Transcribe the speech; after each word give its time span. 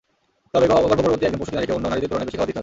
তবে 0.53 0.65
গর্ভ-পরবর্তী 0.71 1.23
একজন 1.25 1.39
প্রসূতি 1.39 1.57
নারীকে 1.57 1.75
অন্য 1.75 1.85
নারীদের 1.91 2.09
তুলনায় 2.09 2.27
বেশি 2.27 2.37
খাবার 2.37 2.47
দিতে 2.49 2.57
হবে। 2.59 2.59